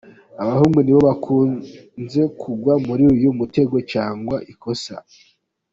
[0.41, 4.95] Abahungu nibo bakunze kugwa muri uyu mutego cyangwa ikosa.